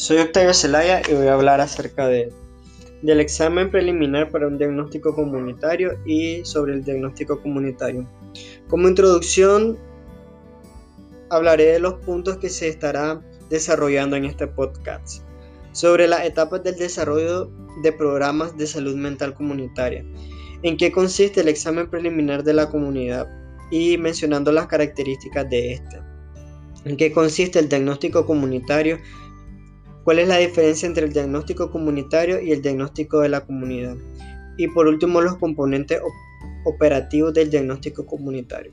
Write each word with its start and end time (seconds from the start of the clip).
Soy 0.00 0.16
Octavio 0.16 0.54
Zelaya 0.54 1.02
y 1.06 1.12
voy 1.12 1.26
a 1.26 1.34
hablar 1.34 1.60
acerca 1.60 2.08
de, 2.08 2.32
del 3.02 3.20
examen 3.20 3.70
preliminar 3.70 4.30
para 4.30 4.46
un 4.46 4.56
diagnóstico 4.56 5.14
comunitario 5.14 5.92
y 6.06 6.42
sobre 6.42 6.72
el 6.72 6.82
diagnóstico 6.82 7.38
comunitario. 7.42 8.08
Como 8.68 8.88
introducción, 8.88 9.76
hablaré 11.28 11.66
de 11.66 11.80
los 11.80 11.96
puntos 11.96 12.38
que 12.38 12.48
se 12.48 12.68
estará 12.68 13.20
desarrollando 13.50 14.16
en 14.16 14.24
este 14.24 14.46
podcast 14.46 15.22
sobre 15.72 16.08
las 16.08 16.24
etapas 16.24 16.64
del 16.64 16.76
desarrollo 16.76 17.50
de 17.82 17.92
programas 17.92 18.56
de 18.56 18.66
salud 18.66 18.96
mental 18.96 19.34
comunitaria, 19.34 20.02
en 20.62 20.78
qué 20.78 20.90
consiste 20.90 21.42
el 21.42 21.48
examen 21.48 21.90
preliminar 21.90 22.42
de 22.42 22.54
la 22.54 22.70
comunidad 22.70 23.28
y 23.70 23.98
mencionando 23.98 24.50
las 24.50 24.66
características 24.66 25.50
de 25.50 25.74
este, 25.74 25.98
en 26.86 26.96
qué 26.96 27.12
consiste 27.12 27.58
el 27.58 27.68
diagnóstico 27.68 28.24
comunitario, 28.24 28.96
cuál 30.04 30.18
es 30.18 30.28
la 30.28 30.38
diferencia 30.38 30.86
entre 30.86 31.06
el 31.06 31.12
diagnóstico 31.12 31.70
comunitario 31.70 32.40
y 32.40 32.52
el 32.52 32.62
diagnóstico 32.62 33.20
de 33.20 33.28
la 33.28 33.44
comunidad, 33.44 33.96
y 34.56 34.68
por 34.68 34.86
último 34.86 35.20
los 35.20 35.36
componentes 35.36 36.00
operativos 36.64 37.34
del 37.34 37.50
diagnóstico 37.50 38.06
comunitario. 38.06 38.72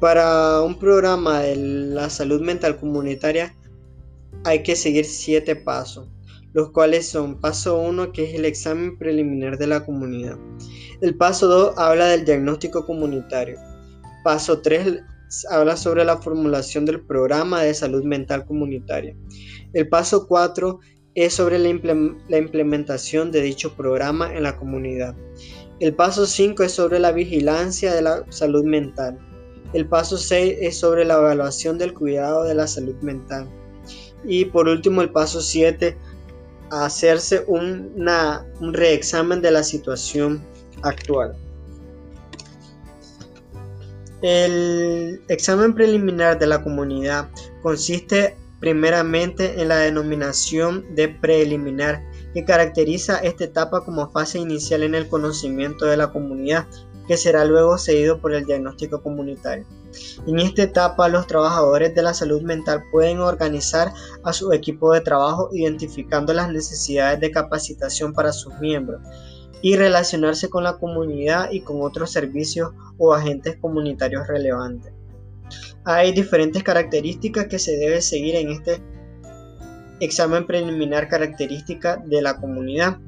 Para 0.00 0.60
un 0.60 0.78
programa 0.78 1.40
de 1.40 1.56
la 1.56 2.10
salud 2.10 2.40
mental 2.40 2.76
comunitaria 2.76 3.54
hay 4.44 4.62
que 4.62 4.76
seguir 4.76 5.04
siete 5.04 5.56
pasos, 5.56 6.08
los 6.52 6.70
cuales 6.70 7.08
son 7.08 7.40
paso 7.40 7.78
1 7.78 8.12
que 8.12 8.24
es 8.24 8.34
el 8.34 8.44
examen 8.44 8.98
preliminar 8.98 9.56
de 9.58 9.66
la 9.66 9.84
comunidad. 9.84 10.36
El 11.00 11.16
paso 11.16 11.46
2 11.48 11.78
habla 11.78 12.06
del 12.08 12.24
diagnóstico 12.24 12.84
comunitario. 12.84 13.58
Paso 14.22 14.60
3 14.60 15.00
habla 15.50 15.76
sobre 15.76 16.04
la 16.04 16.18
formulación 16.18 16.84
del 16.84 17.00
programa 17.00 17.62
de 17.62 17.74
salud 17.74 18.04
mental 18.04 18.44
comunitaria. 18.44 19.16
El 19.72 19.88
paso 19.88 20.26
4 20.26 20.80
es 21.14 21.34
sobre 21.34 21.58
la, 21.58 21.68
implementación 21.68 23.30
de 23.30 23.42
dicho 23.42 23.74
programa 23.74 24.34
en 24.34 24.42
la 24.42 24.56
comunidad. 24.56 25.14
El 25.80 25.94
paso 25.94 26.26
5 26.26 26.62
es 26.62 26.72
sobre 26.72 26.98
la 26.98 27.12
vigilancia 27.12 27.94
de 27.94 28.02
la 28.02 28.24
salud 28.30 28.64
mental. 28.64 29.18
El 29.72 29.88
paso 29.88 30.16
6 30.16 30.58
es 30.60 30.78
sobre 30.78 31.04
la 31.04 31.14
evaluación 31.14 31.78
del 31.78 31.94
cuidado 31.94 32.44
de 32.44 32.54
la 32.54 32.66
salud 32.66 32.96
mental. 33.02 33.48
Y 34.24 34.46
por 34.46 34.68
último, 34.68 35.02
el 35.02 35.10
paso 35.10 35.40
7, 35.40 35.96
hacerse 36.70 37.44
un 37.46 37.92
reexamen 38.72 39.42
de 39.42 39.50
la 39.50 39.62
situación 39.62 40.42
actual. 40.82 41.36
El 44.26 45.20
examen 45.28 45.74
preliminar 45.74 46.38
de 46.38 46.46
la 46.46 46.62
comunidad 46.62 47.28
consiste 47.60 48.38
primeramente 48.58 49.60
en 49.60 49.68
la 49.68 49.76
denominación 49.76 50.94
de 50.94 51.10
preliminar, 51.10 52.02
que 52.32 52.46
caracteriza 52.46 53.18
esta 53.18 53.44
etapa 53.44 53.84
como 53.84 54.10
fase 54.12 54.38
inicial 54.38 54.82
en 54.82 54.94
el 54.94 55.08
conocimiento 55.08 55.84
de 55.84 55.98
la 55.98 56.10
comunidad, 56.10 56.66
que 57.06 57.18
será 57.18 57.44
luego 57.44 57.76
seguido 57.76 58.18
por 58.18 58.32
el 58.32 58.46
diagnóstico 58.46 59.02
comunitario. 59.02 59.66
En 60.26 60.38
esta 60.38 60.62
etapa, 60.62 61.06
los 61.10 61.26
trabajadores 61.26 61.94
de 61.94 62.02
la 62.02 62.14
salud 62.14 62.40
mental 62.40 62.82
pueden 62.90 63.20
organizar 63.20 63.92
a 64.22 64.32
su 64.32 64.54
equipo 64.54 64.94
de 64.94 65.02
trabajo 65.02 65.50
identificando 65.52 66.32
las 66.32 66.50
necesidades 66.50 67.20
de 67.20 67.30
capacitación 67.30 68.14
para 68.14 68.32
sus 68.32 68.54
miembros 68.58 69.02
y 69.62 69.76
relacionarse 69.76 70.48
con 70.48 70.64
la 70.64 70.78
comunidad 70.78 71.50
y 71.50 71.60
con 71.60 71.82
otros 71.82 72.10
servicios 72.10 72.72
o 72.98 73.14
agentes 73.14 73.56
comunitarios 73.56 74.26
relevantes. 74.26 74.92
Hay 75.84 76.12
diferentes 76.12 76.62
características 76.62 77.46
que 77.46 77.58
se 77.58 77.76
debe 77.76 78.00
seguir 78.00 78.36
en 78.36 78.50
este 78.50 78.80
examen 80.00 80.46
preliminar 80.46 81.08
característica 81.08 81.96
de 81.96 82.22
la 82.22 82.40
comunidad 82.40 82.98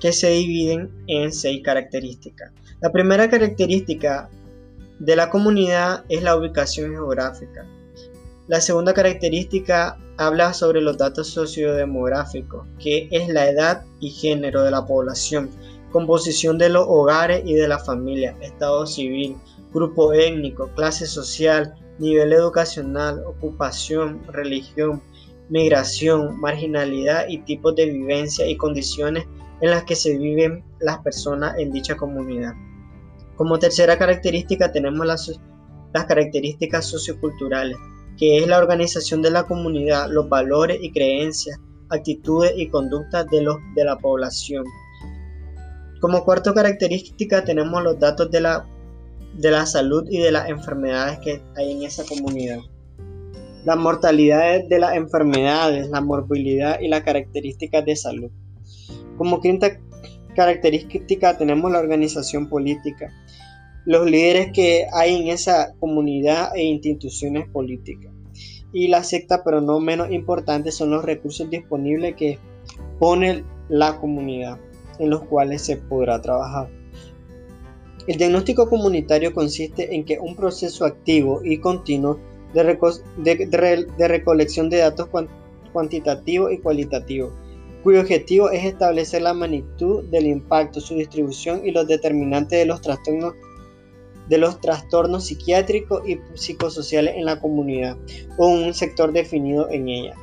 que 0.00 0.12
se 0.12 0.30
dividen 0.30 0.90
en 1.06 1.32
seis 1.32 1.62
características. 1.62 2.52
La 2.80 2.90
primera 2.90 3.30
característica 3.30 4.28
de 4.98 5.16
la 5.16 5.30
comunidad 5.30 6.04
es 6.08 6.22
la 6.22 6.36
ubicación 6.36 6.90
geográfica. 6.90 7.64
La 8.48 8.60
segunda 8.60 8.92
característica 8.92 9.96
habla 10.16 10.52
sobre 10.52 10.80
los 10.80 10.98
datos 10.98 11.28
sociodemográficos, 11.28 12.66
que 12.80 13.08
es 13.12 13.28
la 13.28 13.48
edad 13.48 13.84
y 14.00 14.10
género 14.10 14.62
de 14.64 14.72
la 14.72 14.84
población, 14.84 15.48
composición 15.92 16.58
de 16.58 16.68
los 16.68 16.84
hogares 16.88 17.42
y 17.46 17.54
de 17.54 17.68
la 17.68 17.78
familia, 17.78 18.36
estado 18.40 18.84
civil, 18.86 19.36
grupo 19.72 20.12
étnico, 20.12 20.68
clase 20.74 21.06
social, 21.06 21.72
nivel 22.00 22.32
educacional, 22.32 23.22
ocupación, 23.24 24.20
religión, 24.26 25.00
migración, 25.48 26.40
marginalidad 26.40 27.28
y 27.28 27.38
tipos 27.38 27.76
de 27.76 27.86
vivencia 27.86 28.46
y 28.48 28.56
condiciones 28.56 29.24
en 29.60 29.70
las 29.70 29.84
que 29.84 29.94
se 29.94 30.18
viven 30.18 30.64
las 30.80 30.98
personas 30.98 31.56
en 31.58 31.70
dicha 31.70 31.96
comunidad. 31.96 32.54
Como 33.36 33.60
tercera 33.60 33.96
característica 33.98 34.72
tenemos 34.72 35.06
las, 35.06 35.40
las 35.92 36.04
características 36.06 36.86
socioculturales, 36.86 37.76
que 38.18 38.38
es 38.38 38.46
la 38.46 38.58
organización 38.58 39.22
de 39.22 39.30
la 39.30 39.44
comunidad, 39.44 40.08
los 40.10 40.28
valores 40.28 40.78
y 40.80 40.92
creencias, 40.92 41.58
actitudes 41.88 42.52
y 42.56 42.68
conductas 42.68 43.26
de, 43.30 43.42
los, 43.42 43.56
de 43.74 43.84
la 43.84 43.96
población. 43.98 44.64
Como 46.00 46.24
cuarta 46.24 46.52
característica 46.52 47.44
tenemos 47.44 47.82
los 47.82 47.98
datos 47.98 48.30
de 48.30 48.40
la, 48.40 48.66
de 49.34 49.50
la 49.50 49.66
salud 49.66 50.04
y 50.10 50.18
de 50.18 50.32
las 50.32 50.48
enfermedades 50.48 51.18
que 51.20 51.42
hay 51.56 51.72
en 51.72 51.82
esa 51.82 52.04
comunidad. 52.04 52.58
Las 53.64 53.76
mortalidades 53.76 54.68
de 54.68 54.78
las 54.80 54.96
enfermedades, 54.96 55.88
la 55.90 56.00
morbilidad 56.00 56.80
y 56.80 56.88
las 56.88 57.02
características 57.02 57.84
de 57.84 57.94
salud. 57.94 58.30
Como 59.16 59.40
quinta 59.40 59.78
característica 60.34 61.38
tenemos 61.38 61.70
la 61.70 61.78
organización 61.78 62.48
política, 62.48 63.12
los 63.84 64.10
líderes 64.10 64.52
que 64.52 64.86
hay 64.92 65.16
en 65.16 65.28
esa 65.28 65.74
comunidad 65.80 66.56
e 66.56 66.62
instituciones 66.62 67.48
políticas. 67.48 68.12
Y 68.72 68.88
la 68.88 69.04
sexta, 69.04 69.44
pero 69.44 69.60
no 69.60 69.80
menos 69.80 70.10
importante, 70.10 70.72
son 70.72 70.90
los 70.90 71.04
recursos 71.04 71.50
disponibles 71.50 72.14
que 72.16 72.38
pone 72.98 73.44
la 73.68 73.98
comunidad 73.98 74.58
en 74.98 75.10
los 75.10 75.24
cuales 75.24 75.62
se 75.62 75.76
podrá 75.76 76.20
trabajar. 76.22 76.68
El 78.06 78.16
diagnóstico 78.16 78.68
comunitario 78.68 79.32
consiste 79.32 79.94
en 79.94 80.04
que 80.04 80.18
un 80.18 80.34
proceso 80.34 80.84
activo 80.84 81.40
y 81.44 81.58
continuo 81.58 82.18
de, 82.54 84.08
recolección 84.08 84.70
de 84.70 84.78
datos 84.78 85.08
cuantitativo 85.72 86.50
y 86.50 86.58
cualitativo 86.58 87.32
cuyo 87.82 88.00
objetivo 88.00 88.50
es 88.50 88.64
establecer 88.64 89.22
la 89.22 89.34
magnitud 89.34 90.04
del 90.04 90.26
impacto, 90.26 90.80
su 90.80 90.94
distribución 90.94 91.66
y 91.66 91.72
los 91.72 91.88
determinantes 91.88 92.58
de 92.60 92.66
los 92.66 92.80
trastornos 92.80 93.34
de 94.28 94.38
los 94.38 94.60
trastornos 94.60 95.26
psiquiátricos 95.26 96.08
y 96.08 96.18
psicosociales 96.34 97.16
en 97.16 97.24
la 97.24 97.40
comunidad 97.40 97.96
o 98.36 98.48
un 98.48 98.74
sector 98.74 99.12
definido 99.12 99.68
en 99.70 99.88
ella. 99.88 100.14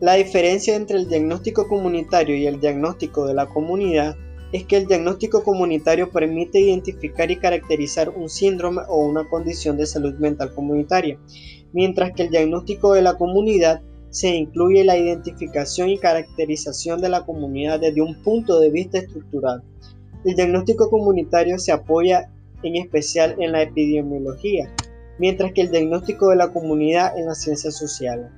La 0.00 0.14
diferencia 0.14 0.76
entre 0.76 0.98
el 0.98 1.08
diagnóstico 1.08 1.66
comunitario 1.66 2.36
y 2.36 2.46
el 2.46 2.60
diagnóstico 2.60 3.26
de 3.26 3.34
la 3.34 3.46
comunidad 3.46 4.16
es 4.52 4.64
que 4.64 4.76
el 4.76 4.86
diagnóstico 4.86 5.42
comunitario 5.42 6.10
permite 6.10 6.60
identificar 6.60 7.30
y 7.30 7.36
caracterizar 7.36 8.08
un 8.08 8.28
síndrome 8.28 8.82
o 8.88 8.98
una 8.98 9.28
condición 9.28 9.76
de 9.76 9.86
salud 9.86 10.14
mental 10.14 10.54
comunitaria, 10.54 11.18
mientras 11.72 12.12
que 12.12 12.22
el 12.22 12.30
diagnóstico 12.30 12.94
de 12.94 13.02
la 13.02 13.18
comunidad 13.18 13.82
se 14.10 14.28
incluye 14.28 14.84
la 14.84 14.96
identificación 14.96 15.90
y 15.90 15.98
caracterización 15.98 17.00
de 17.00 17.10
la 17.10 17.26
comunidad 17.26 17.80
desde 17.80 18.00
un 18.00 18.14
punto 18.22 18.58
de 18.58 18.70
vista 18.70 18.98
estructural. 18.98 19.62
El 20.24 20.34
diagnóstico 20.34 20.90
comunitario 20.90 21.58
se 21.58 21.72
apoya 21.72 22.30
en 22.62 22.76
especial 22.76 23.36
en 23.38 23.52
la 23.52 23.62
epidemiología, 23.62 24.72
mientras 25.18 25.52
que 25.52 25.62
el 25.62 25.70
diagnóstico 25.70 26.30
de 26.30 26.36
la 26.36 26.52
comunidad 26.52 27.16
en 27.18 27.26
las 27.26 27.40
ciencias 27.42 27.76
sociales. 27.76 28.30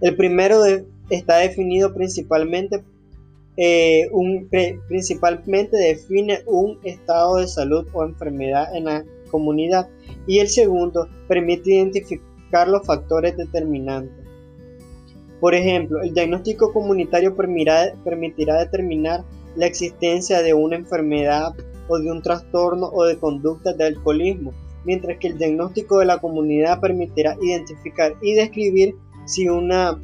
El 0.00 0.14
primero 0.16 0.62
está 1.08 1.38
definido 1.38 1.94
principalmente, 1.94 2.84
eh, 3.56 4.08
principalmente 4.88 5.76
define 5.78 6.40
un 6.46 6.78
estado 6.84 7.36
de 7.36 7.48
salud 7.48 7.86
o 7.94 8.04
enfermedad 8.04 8.76
en 8.76 8.84
la 8.84 9.04
comunidad 9.30 9.88
y 10.26 10.38
el 10.40 10.48
segundo 10.48 11.08
permite 11.28 11.74
identificar 11.74 12.68
los 12.68 12.86
factores 12.86 13.36
determinantes. 13.36 14.26
Por 15.40 15.54
ejemplo, 15.54 16.02
el 16.02 16.14
diagnóstico 16.14 16.72
comunitario 16.72 17.34
permitirá, 17.34 17.94
permitirá 18.04 18.58
determinar 18.58 19.24
la 19.56 19.66
existencia 19.66 20.42
de 20.42 20.54
una 20.54 20.76
enfermedad 20.76 21.54
o 21.88 21.98
de 21.98 22.10
un 22.10 22.22
trastorno 22.22 22.88
o 22.92 23.04
de 23.04 23.18
conducta 23.18 23.72
de 23.72 23.84
alcoholismo, 23.84 24.52
mientras 24.84 25.18
que 25.18 25.28
el 25.28 25.38
diagnóstico 25.38 25.98
de 25.98 26.06
la 26.06 26.18
comunidad 26.18 26.80
permitirá 26.80 27.36
identificar 27.40 28.14
y 28.22 28.34
describir 28.34 28.94
si 29.24 29.48
una 29.48 29.98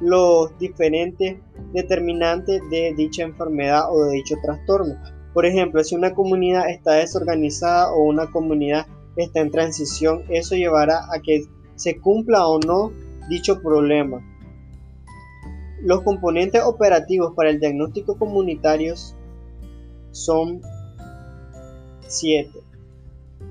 los 0.00 0.56
diferentes 0.58 1.36
determinantes 1.72 2.60
de 2.70 2.94
dicha 2.96 3.22
enfermedad 3.22 3.90
o 3.90 4.04
de 4.04 4.12
dicho 4.12 4.36
trastorno. 4.42 4.94
Por 5.32 5.46
ejemplo, 5.46 5.82
si 5.84 5.94
una 5.94 6.14
comunidad 6.14 6.68
está 6.70 6.92
desorganizada 6.92 7.92
o 7.92 8.02
una 8.02 8.30
comunidad 8.30 8.86
está 9.16 9.40
en 9.40 9.50
transición, 9.50 10.22
eso 10.28 10.54
llevará 10.54 11.00
a 11.12 11.20
que 11.22 11.46
se 11.74 11.98
cumpla 11.98 12.46
o 12.46 12.58
no 12.60 12.92
dicho 13.28 13.60
problema. 13.60 14.20
Los 15.86 16.02
componentes 16.02 16.60
operativos 16.64 17.32
para 17.36 17.48
el 17.48 17.60
diagnóstico 17.60 18.18
comunitario 18.18 18.94
son 20.10 20.60
siete, 22.08 22.58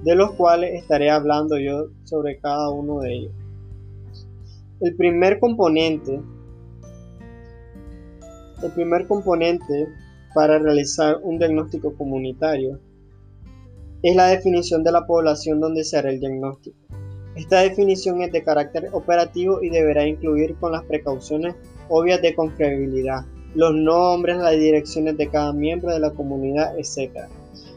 de 0.03 0.15
los 0.15 0.31
cuales 0.31 0.73
estaré 0.73 1.09
hablando 1.09 1.57
yo 1.57 1.85
sobre 2.03 2.37
cada 2.39 2.71
uno 2.71 2.99
de 2.99 3.13
ellos. 3.13 3.31
El 4.81 4.97
primer 4.97 5.39
componente, 5.39 6.19
el 8.61 8.71
primer 8.73 9.07
componente 9.07 9.87
para 10.33 10.59
realizar 10.59 11.19
un 11.23 11.39
diagnóstico 11.39 11.95
comunitario 11.95 12.81
es 14.03 14.13
la 14.13 14.27
definición 14.27 14.83
de 14.83 14.91
la 14.91 15.07
población 15.07 15.61
donde 15.61 15.85
se 15.85 15.97
hará 15.97 16.09
el 16.09 16.19
diagnóstico. 16.19 16.75
Esta 17.35 17.61
definición 17.61 18.21
es 18.23 18.33
de 18.33 18.43
carácter 18.43 18.89
operativo 18.91 19.63
y 19.63 19.69
deberá 19.69 20.05
incluir 20.05 20.55
con 20.55 20.73
las 20.73 20.83
precauciones 20.83 21.55
obvias 21.89 22.21
de 22.21 22.35
confiabilidad, 22.35 23.25
los 23.53 23.73
nombres, 23.73 24.37
las 24.37 24.53
direcciones 24.53 25.17
de 25.17 25.29
cada 25.29 25.53
miembro 25.53 25.91
de 25.91 25.99
la 25.99 26.11
comunidad, 26.11 26.77
etc. 26.77 27.27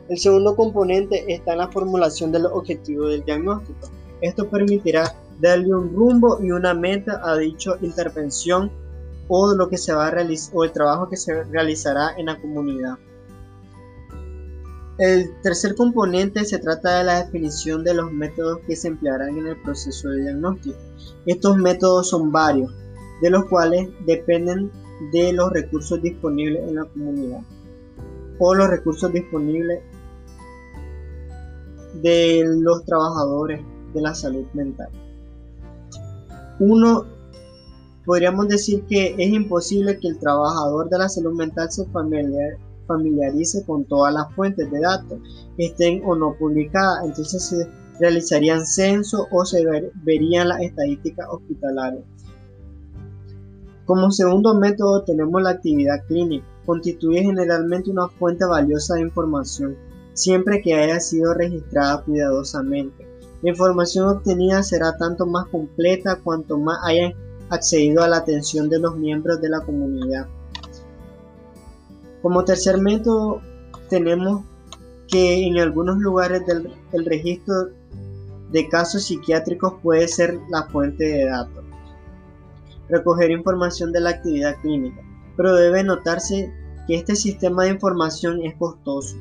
El 0.09 0.19
segundo 0.19 0.57
componente 0.57 1.25
está 1.33 1.53
en 1.53 1.59
la 1.59 1.69
formulación 1.69 2.33
de 2.33 2.41
los 2.41 2.53
objetivos 2.53 3.11
del 3.11 3.25
diagnóstico. 3.25 3.91
Esto 4.21 4.49
permitirá 4.49 5.15
darle 5.41 5.75
un 5.75 5.95
rumbo 5.95 6.43
y 6.43 6.51
una 6.51 6.75
meta 6.75 7.21
a 7.23 7.37
dicha 7.37 7.73
intervención 7.81 8.71
o 9.29 9.55
lo 9.55 9.69
que 9.69 9.77
se 9.77 9.93
va 9.93 10.09
a 10.09 10.11
realizar 10.11 10.57
o 10.57 10.65
el 10.65 10.73
trabajo 10.73 11.09
que 11.09 11.17
se 11.17 11.45
realizará 11.45 12.17
en 12.17 12.27
la 12.27 12.41
comunidad. 12.41 12.97
El 14.99 15.31
tercer 15.43 15.77
componente 15.77 16.45
se 16.45 16.59
trata 16.59 16.99
de 16.99 17.05
la 17.05 17.23
definición 17.23 17.85
de 17.85 17.95
los 17.95 18.11
métodos 18.11 18.59
que 18.67 18.75
se 18.75 18.89
emplearán 18.89 19.39
en 19.39 19.47
el 19.47 19.63
proceso 19.63 20.09
de 20.09 20.23
diagnóstico. 20.23 20.77
Estos 21.25 21.57
métodos 21.57 22.09
son 22.09 22.33
varios, 22.33 22.75
de 23.21 23.31
los 23.31 23.45
cuales 23.47 23.89
dependen 24.07 24.71
de 25.13 25.33
los 25.33 25.53
recursos 25.53 26.01
disponibles 26.03 26.69
en 26.69 26.75
la 26.77 26.85
comunidad 26.85 27.41
o 28.39 28.55
los 28.55 28.69
recursos 28.69 29.13
disponibles 29.13 29.81
de 32.03 32.45
los 32.47 32.85
trabajadores 32.85 33.61
de 33.95 34.01
la 34.01 34.15
salud 34.15 34.47
mental. 34.55 34.89
Uno, 36.61 37.07
podríamos 38.05 38.49
decir 38.49 38.85
que 38.89 39.15
es 39.19 39.33
imposible 39.33 39.99
que 39.99 40.09
el 40.09 40.19
trabajador 40.19 40.89
de 40.89 40.99
la 40.99 41.09
salud 41.09 41.33
mental 41.33 41.71
se 41.71 41.87
familiarice 42.87 43.65
con 43.65 43.85
todas 43.85 44.15
las 44.15 44.33
fuentes 44.35 44.71
de 44.71 44.81
datos, 44.81 45.19
estén 45.57 46.03
o 46.05 46.15
no 46.15 46.35
publicadas, 46.39 47.05
entonces 47.05 47.43
se 47.43 47.69
realizarían 48.01 48.65
censos 48.65 49.27
o 49.31 49.45
se 49.45 49.65
verían 50.05 50.49
las 50.49 50.63
estadísticas 50.63 51.27
hospitalarias. 51.31 52.05
Como 53.89 54.11
segundo 54.11 54.53
método 54.53 55.03
tenemos 55.03 55.41
la 55.41 55.49
actividad 55.49 56.05
clínica. 56.07 56.47
Constituye 56.67 57.23
generalmente 57.23 57.91
una 57.91 58.07
fuente 58.07 58.45
valiosa 58.45 58.97
de 58.97 59.01
información, 59.01 59.79
siempre 60.13 60.61
que 60.61 60.75
haya 60.75 61.01
sido 61.01 61.33
registrada 61.33 62.03
cuidadosamente. 62.03 63.09
La 63.41 63.49
información 63.49 64.07
obtenida 64.11 64.63
será 64.63 64.99
tanto 64.99 65.25
más 65.25 65.47
completa 65.47 66.21
cuanto 66.23 66.59
más 66.59 66.77
hayan 66.85 67.15
accedido 67.49 68.03
a 68.03 68.09
la 68.09 68.19
atención 68.19 68.69
de 68.69 68.79
los 68.79 68.95
miembros 68.95 69.41
de 69.41 69.49
la 69.49 69.63
comunidad. 69.63 70.27
Como 72.21 72.45
tercer 72.45 72.77
método, 72.77 73.41
tenemos 73.89 74.45
que 75.11 75.47
en 75.47 75.57
algunos 75.57 75.97
lugares 75.97 76.43
el 76.93 77.07
registro 77.07 77.71
de 78.53 78.69
casos 78.69 79.05
psiquiátricos 79.05 79.77
puede 79.83 80.09
ser 80.09 80.39
la 80.51 80.65
fuente 80.65 81.05
de 81.05 81.25
datos. 81.25 81.68
Recoger 82.89 83.31
información 83.31 83.93
de 83.93 84.01
la 84.01 84.11
actividad 84.11 84.57
clínica, 84.61 85.03
pero 85.37 85.55
debe 85.55 85.85
notarse 85.85 86.53
que 86.87 86.95
este 86.95 87.17
sistema 87.17 87.65
de 87.65 87.71
información 87.71 88.43
es 88.43 88.55
costoso 88.57 89.17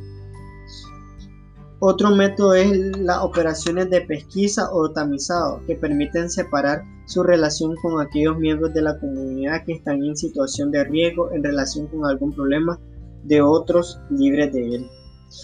otro 1.79 2.15
método 2.15 2.55
es 2.55 2.97
las 2.97 3.19
operaciones 3.19 3.91
de 3.91 4.01
pesquisa 4.01 4.71
o 4.73 4.89
tamizado, 4.89 5.61
que 5.67 5.75
permiten 5.75 6.31
separar 6.31 6.83
su 7.05 7.21
relación 7.21 7.75
con 7.75 8.01
aquellos 8.01 8.37
miembros 8.39 8.73
de 8.73 8.81
la 8.81 8.99
comunidad 8.99 9.63
que 9.63 9.73
están 9.73 10.03
en 10.03 10.17
situación 10.17 10.71
de 10.71 10.83
riesgo 10.85 11.31
en 11.31 11.43
relación 11.43 11.85
con 11.85 12.05
algún 12.05 12.33
problema 12.33 12.79
de 13.23 13.43
otros 13.43 13.99
libres 14.09 14.51
de 14.53 14.75
él. 14.75 14.87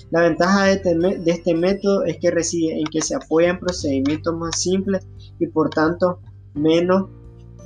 La 0.10 0.22
ventaja 0.22 0.66
de 0.66 0.74
este, 0.74 0.96
de 0.96 1.32
este 1.32 1.54
método 1.54 2.04
es 2.04 2.18
que 2.18 2.32
reside 2.32 2.80
en 2.80 2.86
que 2.86 3.02
se 3.02 3.16
apoya 3.16 3.50
en 3.50 3.60
procedimientos 3.60 4.36
más 4.36 4.60
simples 4.60 5.06
y 5.40 5.46
por 5.48 5.70
tanto 5.70 6.20
menos 6.56 7.10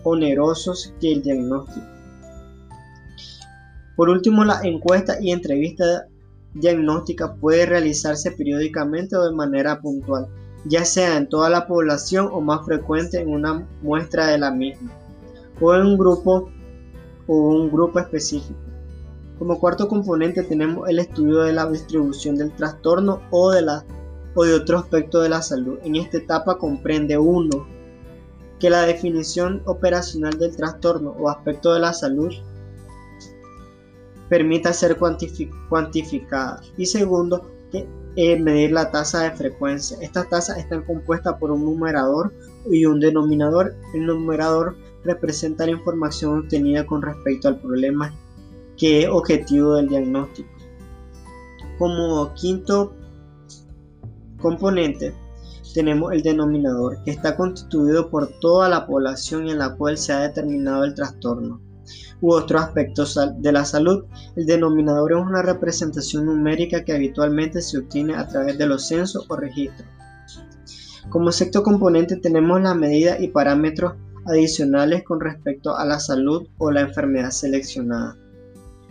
onerosos 0.07 0.93
que 0.99 1.13
el 1.13 1.21
diagnóstico. 1.21 1.85
Por 3.95 4.09
último, 4.09 4.45
la 4.45 4.61
encuesta 4.63 5.17
y 5.19 5.31
entrevista 5.31 6.07
diagnóstica 6.53 7.35
puede 7.35 7.65
realizarse 7.65 8.31
periódicamente 8.31 9.15
o 9.15 9.23
de 9.23 9.35
manera 9.35 9.81
puntual, 9.81 10.27
ya 10.65 10.85
sea 10.85 11.17
en 11.17 11.27
toda 11.29 11.49
la 11.49 11.67
población 11.67 12.29
o 12.31 12.41
más 12.41 12.65
frecuente 12.65 13.19
en 13.19 13.29
una 13.29 13.67
muestra 13.81 14.27
de 14.27 14.37
la 14.37 14.51
misma, 14.51 14.91
o 15.59 15.73
en 15.73 15.81
un 15.81 15.97
grupo 15.97 16.49
o 17.27 17.35
un 17.35 17.71
grupo 17.71 17.99
específico. 17.99 18.59
Como 19.39 19.59
cuarto 19.59 19.87
componente 19.87 20.43
tenemos 20.43 20.89
el 20.89 20.99
estudio 20.99 21.43
de 21.43 21.53
la 21.53 21.69
distribución 21.69 22.35
del 22.35 22.51
trastorno 22.53 23.21
o 23.29 23.51
de, 23.51 23.61
la, 23.61 23.83
o 24.33 24.43
de 24.43 24.53
otro 24.55 24.79
aspecto 24.79 25.21
de 25.21 25.29
la 25.29 25.41
salud. 25.41 25.77
En 25.83 25.95
esta 25.95 26.17
etapa 26.17 26.57
comprende 26.57 27.17
uno, 27.17 27.67
que 28.59 28.69
la 28.69 28.81
definición 28.81 29.61
operacional 29.65 30.37
del 30.37 30.55
trastorno 30.55 31.11
o 31.11 31.29
aspecto 31.29 31.73
de 31.73 31.79
la 31.79 31.93
salud 31.93 32.33
permita 34.29 34.73
ser 34.73 34.97
cuantificada. 34.97 36.61
Y 36.77 36.85
segundo, 36.85 37.49
que, 37.71 37.87
eh, 38.15 38.39
medir 38.39 38.71
la 38.71 38.91
tasa 38.91 39.23
de 39.23 39.31
frecuencia. 39.31 39.97
Estas 40.01 40.29
tasas 40.29 40.57
están 40.57 40.83
compuestas 40.83 41.35
por 41.39 41.51
un 41.51 41.65
numerador 41.65 42.33
y 42.69 42.85
un 42.85 42.99
denominador. 42.99 43.75
El 43.93 44.07
numerador 44.07 44.75
representa 45.03 45.65
la 45.65 45.71
información 45.71 46.39
obtenida 46.39 46.85
con 46.85 47.01
respecto 47.01 47.47
al 47.47 47.59
problema 47.59 48.13
que 48.77 49.03
es 49.03 49.09
objetivo 49.09 49.75
del 49.75 49.89
diagnóstico. 49.89 50.49
Como 51.77 52.33
quinto 52.33 52.93
componente, 54.39 55.13
tenemos 55.73 56.13
el 56.13 56.21
denominador, 56.23 57.03
que 57.03 57.11
está 57.11 57.35
constituido 57.35 58.09
por 58.09 58.27
toda 58.39 58.69
la 58.69 58.85
población 58.85 59.49
en 59.49 59.59
la 59.59 59.75
cual 59.75 59.97
se 59.97 60.13
ha 60.13 60.21
determinado 60.21 60.83
el 60.83 60.93
trastorno 60.93 61.61
u 62.21 62.33
otros 62.33 62.61
aspectos 62.61 63.17
de 63.37 63.51
la 63.51 63.65
salud. 63.65 64.05
El 64.35 64.45
denominador 64.45 65.13
es 65.13 65.19
una 65.19 65.41
representación 65.41 66.25
numérica 66.25 66.83
que 66.83 66.93
habitualmente 66.93 67.61
se 67.61 67.77
obtiene 67.77 68.15
a 68.15 68.27
través 68.27 68.57
de 68.57 68.65
los 68.65 68.87
censos 68.87 69.25
o 69.29 69.35
registros. 69.35 69.87
Como 71.09 71.31
sexto 71.31 71.63
componente 71.63 72.17
tenemos 72.17 72.61
la 72.61 72.73
medida 72.73 73.19
y 73.19 73.29
parámetros 73.29 73.93
adicionales 74.25 75.03
con 75.03 75.21
respecto 75.21 75.77
a 75.77 75.85
la 75.85 75.99
salud 75.99 76.47
o 76.57 76.71
la 76.71 76.81
enfermedad 76.81 77.31
seleccionada. 77.31 78.17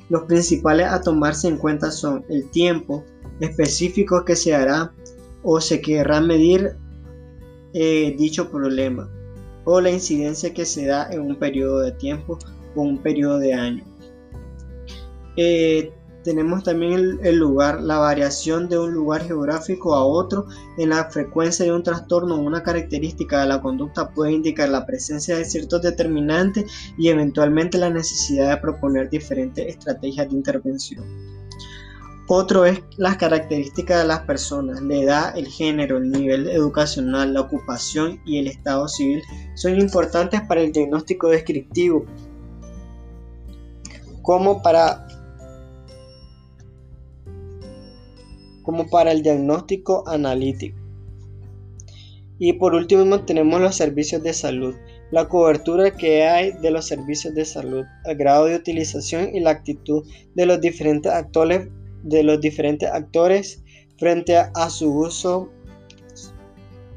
Los 0.09 0.23
principales 0.23 0.87
a 0.87 1.01
tomarse 1.01 1.49
en 1.49 1.59
cuenta 1.59 1.91
son 1.91 2.25
el 2.31 2.49
tiempo 2.51 3.05
específico 3.41 4.25
que 4.25 4.37
se 4.37 4.55
hará 4.55 4.93
o 5.49 5.61
se 5.61 5.81
querrá 5.81 6.21
medir 6.21 6.77
eh, 7.73 8.17
dicho 8.19 8.51
problema 8.51 9.09
o 9.65 9.81
la 9.81 9.91
incidencia 9.91 10.53
que 10.53 10.67
se 10.67 10.87
da 10.87 11.09
en 11.11 11.21
un 11.21 11.37
periodo 11.37 11.81
de 11.81 11.93
tiempo 11.93 12.39
un 12.75 12.99
periodo 12.99 13.39
de 13.39 13.55
año. 13.55 13.85
Eh, 15.37 15.93
tenemos 16.25 16.65
también 16.65 17.21
el, 17.23 17.37
lugar, 17.37 17.81
la 17.81 17.99
variación 17.99 18.69
de 18.69 18.77
un 18.77 18.93
lugar 18.93 19.23
geográfico 19.25 19.95
a 19.95 20.05
otro 20.05 20.47
en 20.77 20.89
la 20.89 21.09
frecuencia 21.11 21.65
de 21.65 21.73
un 21.73 21.85
trastorno 21.85 22.35
o 22.35 22.41
una 22.41 22.65
característica 22.65 23.41
de 23.41 23.47
la 23.47 23.61
conducta 23.61 24.11
puede 24.11 24.33
indicar 24.33 24.69
la 24.69 24.85
presencia 24.85 25.37
de 25.37 25.45
ciertos 25.45 25.83
determinantes 25.83 26.65
y 26.99 27.09
eventualmente 27.09 27.79
la 27.79 27.91
necesidad 27.91 28.51
de 28.51 28.61
proponer 28.61 29.09
diferentes 29.09 29.65
estrategias 29.69 30.29
de 30.29 30.35
intervención. 30.35 31.05
Otro 32.29 32.65
es 32.65 32.83
las 32.97 33.17
características 33.19 34.03
de 34.03 34.09
las 34.09 34.21
personas, 34.21 34.83
la 34.83 34.97
edad, 34.97 35.39
el 35.39 35.47
género, 35.47 35.99
el 35.99 36.11
nivel 36.11 36.49
educacional, 36.49 37.35
la 37.35 37.43
ocupación 37.43 38.21
y 38.27 38.39
el 38.39 38.49
estado 38.49 38.89
civil 38.89 39.23
son 39.55 39.79
importantes 39.79 40.41
para 40.43 40.61
el 40.61 40.73
diagnóstico 40.73 41.29
descriptivo 41.29 42.05
como 44.27 44.61
para, 44.61 45.07
como 48.65 48.91
para 48.91 49.13
el 49.13 49.23
diagnóstico 49.23 50.03
analítico. 50.09 50.77
Y 52.41 52.55
por 52.55 52.75
último 52.75 53.21
tenemos 53.21 53.61
los 53.61 53.77
servicios 53.77 54.25
de 54.25 54.33
salud, 54.33 54.75
la 55.13 55.29
cobertura 55.29 55.93
que 55.93 56.27
hay 56.27 56.51
de 56.61 56.73
los 56.73 56.89
servicios 56.89 57.37
de 57.37 57.45
salud, 57.45 57.85
el 58.05 58.17
grado 58.17 58.47
de 58.47 58.57
utilización 58.57 59.33
y 59.33 59.39
la 59.39 59.51
actitud 59.51 60.05
de 60.35 60.45
los 60.45 60.61
diferentes 60.61 61.13
actores, 61.13 61.69
de 62.09 62.23
los 62.23 62.41
diferentes 62.41 62.89
actores 62.89 63.63
frente 63.99 64.37
a, 64.37 64.71
su 64.71 64.93
uso 64.93 65.51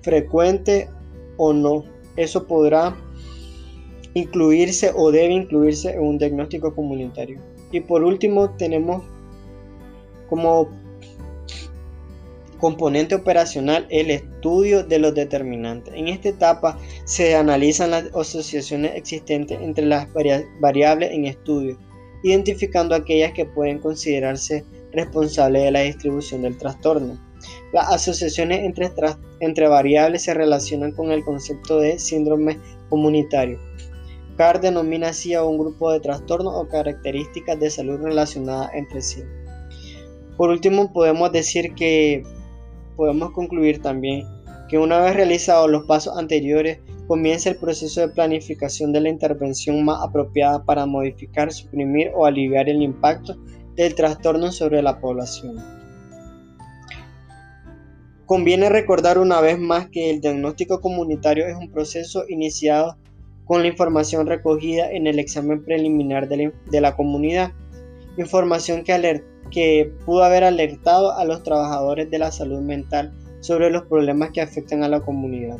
frecuente 0.02 0.90
o 1.38 1.54
no 1.54 1.84
eso 2.16 2.46
podrá 2.46 2.96
incluirse 4.14 4.92
o 4.96 5.12
debe 5.12 5.34
incluirse 5.34 5.92
en 5.92 6.02
un 6.02 6.18
diagnóstico 6.18 6.76
comunitario. 6.76 7.40
Y 7.72 7.80
por 7.80 8.04
último 8.04 8.50
tenemos 8.52 9.04
como 10.30 10.70
componente 12.60 13.16
operacional 13.16 13.88
el 13.90 14.12
estudio 14.12 14.84
de 14.84 15.00
los 15.00 15.16
determinantes. 15.16 15.94
En 15.96 16.10
esta 16.10 16.30
etapa 16.30 16.78
se 17.06 17.36
analizan 17.36 17.92
las 17.92 18.14
asociaciones 18.14 18.92
existentes 18.96 19.58
entre 19.62 19.86
las 19.86 20.08
variables 20.60 21.12
en 21.12 21.26
estudio, 21.26 21.78
identificando 22.24 22.96
aquellas 22.96 23.32
que 23.32 23.46
pueden 23.46 23.80
considerarse 23.80 24.66
responsables 24.92 25.64
de 25.64 25.72
la 25.72 25.82
distribución 25.82 26.42
del 26.42 26.58
trastorno. 26.58 27.18
Las 27.74 27.90
asociaciones 27.92 28.60
entre, 28.64 28.92
entre 29.40 29.68
variables 29.68 30.24
se 30.24 30.34
relacionan 30.34 30.92
con 30.92 31.12
el 31.12 31.24
concepto 31.24 31.80
de 31.80 32.00
síndrome 32.00 32.60
comunitario. 32.90 33.60
CAR 34.38 34.62
denomina 34.62 35.10
así 35.10 35.34
a 35.34 35.44
un 35.44 35.58
grupo 35.58 35.92
de 35.92 36.00
trastornos 36.00 36.54
o 36.56 36.68
características 36.68 37.60
de 37.60 37.70
salud 37.70 38.00
relacionadas 38.02 38.72
entre 38.74 39.02
sí. 39.02 39.22
Por 40.38 40.50
último, 40.50 40.94
podemos 40.94 41.32
decir 41.32 41.74
que 41.76 42.24
podemos 42.96 43.32
concluir 43.32 43.82
también 43.82 44.26
que 44.70 44.78
una 44.78 45.00
vez 45.00 45.16
realizados 45.16 45.70
los 45.70 45.86
pasos 45.86 46.18
anteriores, 46.18 46.80
comienza 47.08 47.50
el 47.50 47.58
proceso 47.58 48.02
de 48.02 48.10
planificación 48.10 48.94
de 48.94 49.02
la 49.02 49.10
intervención 49.10 49.84
más 49.84 50.00
apropiada 50.02 50.64
para 50.64 50.86
modificar, 50.86 51.52
suprimir 51.52 52.12
o 52.16 52.26
aliviar 52.26 52.70
el 52.70 52.84
impacto 52.84 53.36
del 53.84 53.96
trastorno 53.96 54.52
sobre 54.52 54.82
la 54.82 55.00
población. 55.00 55.56
Conviene 58.26 58.68
recordar 58.68 59.18
una 59.18 59.40
vez 59.40 59.58
más 59.58 59.88
que 59.90 60.10
el 60.10 60.20
diagnóstico 60.20 60.82
comunitario 60.82 61.48
es 61.48 61.56
un 61.56 61.72
proceso 61.72 62.26
iniciado 62.28 62.98
con 63.46 63.62
la 63.62 63.70
información 63.70 64.28
recogida 64.28 64.92
en 64.92 65.08
el 65.08 65.18
examen 65.18 65.64
preliminar 65.64 66.28
de 66.28 66.82
la, 66.82 66.96
comunidad, 66.98 67.54
información 68.18 68.84
que, 68.84 69.24
que 69.50 69.92
pudo 70.06 70.26
haber 70.26 70.44
alertado 70.44 71.18
a 71.18 71.24
los 71.24 71.42
trabajadores 71.44 72.12
de 72.12 72.20
la 72.20 72.34
salud 72.34 72.60
mental 72.60 73.14
sobre 73.40 73.72
los 73.72 73.84
problemas 73.86 74.32
que 74.32 74.42
afectan 74.42 74.84
a 74.84 74.90
la 74.90 75.00
comunidad. 75.00 75.58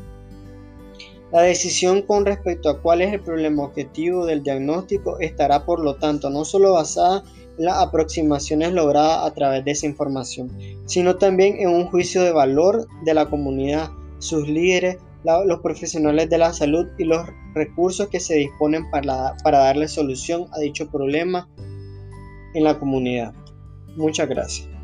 La 1.32 1.42
decisión 1.44 2.02
con 2.02 2.26
respecto 2.26 2.70
a 2.70 2.82
cuál 2.82 3.02
es 3.02 3.14
el 3.14 3.22
problema 3.22 3.64
objetivo 3.64 4.26
del 4.26 4.42
diagnóstico 4.42 5.20
estará 5.20 5.64
por 5.64 5.80
lo 5.80 5.96
tanto 5.96 6.32
no 6.32 6.44
solo 6.44 6.74
basada 6.74 7.24
en 7.58 7.66
las 7.66 7.78
aproximaciones 7.78 8.74
logradas 8.74 9.28
a 9.28 9.34
través 9.36 9.64
de 9.64 9.72
esa 9.72 9.86
información, 9.86 10.52
sino 10.88 11.18
también 11.18 11.58
en 11.60 11.70
un 11.70 11.86
juicio 11.86 12.24
de 12.24 12.32
valor 12.32 12.88
de 13.04 13.14
la 13.14 13.30
comunidad, 13.30 13.92
sus 14.18 14.48
líderes, 14.48 14.98
los 15.46 15.60
profesionales 15.60 16.30
de 16.30 16.38
la 16.40 16.52
salud 16.52 16.88
y 16.98 17.04
los 17.04 17.28
recursos 17.54 18.08
que 18.08 18.20
se 18.20 18.36
disponen 18.36 18.90
para, 18.90 19.36
para 19.44 19.60
darle 19.60 19.88
solución 19.88 20.48
a 20.54 20.60
dicho 20.60 20.90
problema 20.90 21.48
en 22.56 22.64
la 22.64 22.80
comunidad. 22.80 23.34
Muchas 23.96 24.28
gracias. 24.30 24.79